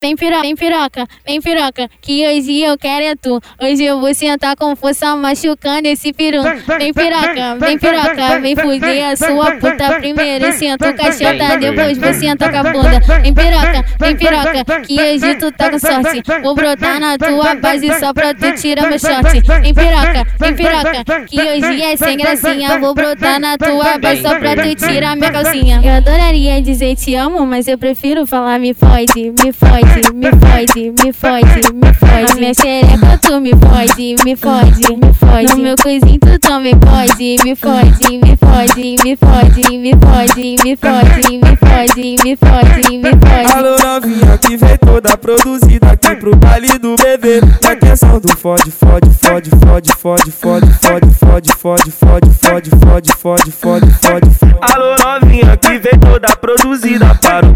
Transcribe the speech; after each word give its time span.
Vem 0.00 0.14
piroca, 0.14 0.42
vem 0.42 0.54
piroca, 0.54 1.06
vem 1.26 1.40
piroca, 1.42 1.90
que 2.00 2.24
hoje 2.24 2.62
eu 2.62 2.78
quero 2.78 3.04
é 3.04 3.16
tu. 3.16 3.40
Hoje 3.60 3.82
eu 3.82 3.98
vou 3.98 4.14
sentar 4.14 4.54
com 4.54 4.76
força 4.76 5.16
machucando 5.16 5.88
esse 5.88 6.12
peru. 6.12 6.40
Vem 6.78 6.92
piroca, 6.94 7.56
vem 7.58 7.76
piroca, 7.76 8.40
vem 8.40 8.54
fuder 8.54 9.10
a 9.10 9.16
sua 9.16 9.56
puta 9.56 9.94
primeiro. 9.94 10.52
Senta 10.52 10.90
o 10.90 10.94
cacheta, 10.94 11.56
depois 11.56 11.98
você 11.98 12.14
senta 12.14 12.48
com 12.48 12.58
a 12.58 12.62
bunda. 12.62 13.00
Vem 13.22 13.34
piroca, 13.34 13.84
vem 13.98 14.16
piroca, 14.16 14.82
que 14.82 15.00
hoje 15.00 15.34
tu 15.34 15.50
tá 15.50 15.68
com 15.68 15.80
sorte. 15.80 16.22
Vou 16.44 16.54
brotar 16.54 17.00
na 17.00 17.18
tua 17.18 17.56
base 17.56 17.92
só 17.98 18.12
pra 18.12 18.32
tu 18.32 18.52
tirar 18.52 18.88
meu 18.88 19.00
short. 19.00 19.40
Vem 19.40 19.74
piroca, 19.74 20.26
vem 20.38 20.54
piroca, 20.54 21.26
que 21.26 21.40
hoje 21.40 21.82
é 21.82 21.96
sem 21.96 22.16
gracinha. 22.16 22.78
Vou 22.78 22.94
brotar 22.94 23.40
na 23.40 23.58
tua 23.58 23.98
base 23.98 24.22
só 24.22 24.38
pra 24.38 24.54
tu 24.54 24.76
tirar 24.76 25.16
minha 25.16 25.32
calcinha. 25.32 25.80
Eu 25.82 25.94
adoraria 25.94 26.62
dizer 26.62 26.94
te 26.94 27.16
amo, 27.16 27.44
mas 27.44 27.66
eu 27.66 27.76
prefiro 27.76 28.24
falar 28.24 28.60
me 28.60 28.72
fode, 28.72 29.34
me 29.44 29.52
fode 29.52 29.87
fode, 29.88 30.12
me 30.14 30.30
fode, 30.30 30.90
me 30.90 31.12
fode, 31.12 31.72
me 31.74 31.94
fode. 31.94 32.32
A 32.32 32.34
minha 32.34 32.54
xereca 32.54 33.18
tu 33.22 33.40
me 33.40 33.50
fode, 33.50 34.16
me 34.24 34.36
fode, 34.36 34.96
me 34.96 35.14
fode. 35.14 35.48
No 35.48 35.58
meu 35.58 35.76
coisinho 35.76 36.18
tu 36.20 36.38
também 36.38 36.74
pode, 36.78 37.36
me 37.44 37.54
fode, 37.54 38.18
me 38.18 38.36
fode, 38.36 38.96
me 39.04 39.16
fode, 39.16 39.78
me 39.78 39.92
fode, 39.96 40.56
me 40.62 40.76
fode, 40.76 41.38
me 41.38 41.56
fode, 41.56 42.16
me 42.24 42.36
fode, 42.36 42.98
me 42.98 43.10
fode. 43.10 43.52
Alô 43.54 43.76
novinha 43.78 44.38
que 44.38 44.56
vem 44.56 44.76
toda 44.78 45.16
produzida 45.16 45.90
aqui 45.92 46.16
pro 46.16 46.36
baile 46.36 46.78
do 46.78 46.94
bebê. 46.96 47.40
Na 47.62 47.76
questão 47.76 48.20
do 48.20 48.36
fode, 48.36 48.70
fode, 48.70 49.10
fode, 49.10 49.50
fode, 49.50 49.90
fode, 49.92 50.32
fode, 50.32 50.72
fode, 50.72 51.12
fode, 51.12 51.52
fode, 51.52 51.90
fode, 51.92 52.30
fode, 52.30 52.70
fode, 52.70 53.12
fode, 53.12 53.52
fode, 53.52 53.92
fode. 53.92 54.56
Alô 54.60 54.96
novinha 54.96 55.56
que 55.56 55.78
vem 55.78 55.98
toda 56.00 56.28
produzida 56.36 57.14
para 57.22 57.47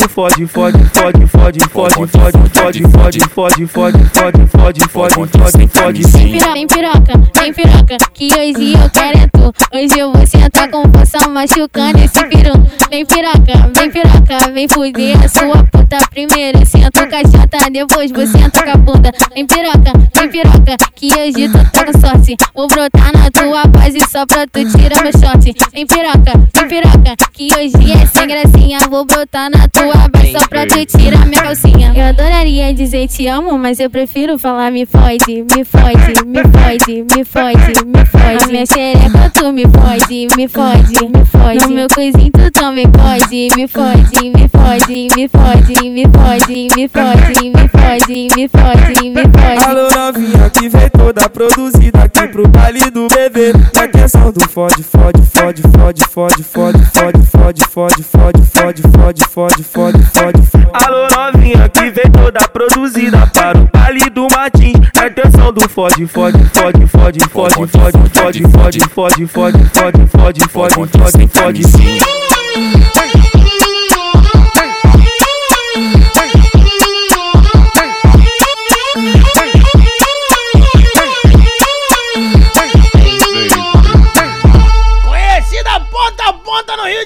Do 0.00 0.08
fode 0.08 0.46
fode, 0.46 0.78
fode, 0.94 1.26
fode, 1.26 1.26
fode, 1.26 1.60
fode, 1.68 1.98
fode, 2.08 2.48
fode, 2.48 2.82
fode, 2.88 3.20
fode, 3.28 3.66
fode, 3.66 3.66
fode, 3.66 4.46
fode, 4.46 4.80
fode, 4.88 5.30
fode, 5.38 5.68
fode, 5.68 6.04
sim. 6.04 6.38
Vem 6.38 6.66
piroca, 6.66 7.20
vem 7.38 7.52
piroca, 7.52 7.98
que 8.14 8.32
hoje 8.32 8.72
eu 8.72 8.90
quero 8.90 9.18
é 9.18 9.26
tu. 9.28 9.52
Hoje 9.74 9.98
eu 9.98 10.10
vou 10.10 10.26
sentar 10.26 10.70
com 10.70 10.90
força 10.90 11.28
machucando 11.28 11.98
esse 11.98 12.24
piru. 12.28 12.54
Vem 12.88 13.04
piroca, 13.04 13.70
vem 13.74 13.90
piroca, 13.90 14.52
vem 14.52 14.68
fuder 14.68 15.22
a 15.22 15.28
sua 15.28 15.64
puta 15.64 15.98
primeiro. 16.08 16.64
Senta 16.64 17.02
o 17.02 17.06
cachota, 17.06 17.70
depois 17.70 18.10
você 18.10 18.38
senta 18.38 18.62
com 18.62 18.70
a 18.70 18.76
bunda. 18.76 19.12
Vem 19.34 19.46
piroca, 19.46 19.92
vem 20.14 20.30
piroca, 20.30 20.76
que 20.94 21.08
hoje 21.12 21.46
tu 21.50 21.70
tá 21.72 21.84
com 21.84 22.00
sorte. 22.00 22.36
Vou 22.54 22.66
brotar 22.68 23.12
na 23.12 23.30
tua 23.30 23.64
base 23.66 24.00
só 24.10 24.24
pra 24.24 24.46
tu 24.46 24.64
tirar 24.64 25.02
meu 25.02 25.12
shot. 25.12 25.54
Vem 25.74 25.86
piroca, 25.86 26.48
piroca, 26.70 27.16
que 27.32 27.48
hoje 27.52 27.92
é 27.92 28.06
sem 28.06 28.28
gracinha. 28.28 28.78
Vou 28.88 29.04
brotar 29.04 29.50
na 29.50 29.66
tua 29.66 30.08
base 30.08 30.30
só 30.30 30.46
pra 30.46 30.64
tu 30.66 30.86
tirar 30.86 31.26
minha 31.26 31.42
calcinha. 31.42 31.92
Eu 31.96 32.04
adoraria 32.04 32.72
dizer 32.72 33.08
te 33.08 33.26
amo, 33.26 33.58
mas 33.58 33.80
eu 33.80 33.90
prefiro 33.90 34.38
falar 34.38 34.70
me 34.70 34.86
fode, 34.86 35.44
me 35.50 35.64
fode, 35.64 36.24
me 36.24 36.42
fode, 36.44 37.02
me 37.02 37.24
fode, 37.24 37.84
me 37.84 38.06
fode. 38.06 38.44
A 38.44 38.46
minha 38.46 38.64
xereca 38.66 39.30
tu 39.34 39.52
me 39.52 39.64
fode, 39.64 40.28
me 40.36 40.46
fode, 40.46 41.08
me 41.08 41.24
fode. 41.24 41.60
No 41.66 41.70
meu 41.70 41.88
coisinho 41.92 42.30
tu 42.30 42.50
também 42.52 42.86
pode, 42.88 43.48
me 43.56 43.66
fode, 43.66 44.30
me 44.30 44.48
fode, 44.48 45.08
me 45.16 45.28
fode, 45.28 45.90
me 45.90 46.08
fode, 46.08 46.70
me 46.70 46.88
fode, 46.88 47.50
me 47.50 47.68
fode, 47.68 48.28
me 48.36 48.48
fode, 48.48 49.10
me 49.10 49.22
fode. 49.22 49.64
Alô 49.66 49.90
novinha 49.90 50.48
que 50.50 50.68
vem 50.68 50.88
toda 50.90 51.28
produzida 51.28 52.04
aqui 52.04 52.28
pro 52.28 52.46
baile 52.46 52.88
do 52.92 53.08
bebê. 53.08 53.52
Na 53.74 53.88
questão 53.88 54.30
do 54.30 54.48
fode, 54.48 54.84
fode, 54.84 55.22
fode, 55.24 55.62
fode, 55.62 56.02
fode, 56.04 56.44
fode, 56.44 56.59
fode, 56.60 56.84
fode, 56.92 57.24
fode, 57.24 57.64
fode, 57.64 58.04
fode, 58.04 58.42
fode, 58.42 58.82
fode, 58.82 59.24
fode, 59.24 59.64
fode 59.64 60.42
fode, 60.42 60.68
Alô 60.72 61.08
novinha 61.08 61.68
que 61.70 61.90
vem 61.90 62.10
toda 62.12 62.40
produzida 62.48 63.26
para 63.28 63.58
o 63.58 63.68
baile 63.72 64.10
do 64.10 64.28
Martins. 64.30 64.78
Na 64.94 65.06
atenção 65.06 65.52
do 65.52 65.66
fode, 65.68 66.06
fode, 66.06 66.38
fode, 66.50 66.86
fode, 66.86 67.20
fode, 67.28 67.28
fode, 67.28 67.68
fode, 67.68 68.08
fode, 68.08 68.42
fode, 68.48 68.88
fode, 68.88 69.26
fode, 69.26 69.26
fode, 69.26 70.08
fode, 70.08 70.48
fode, 70.48 71.28
fode, 71.28 72.39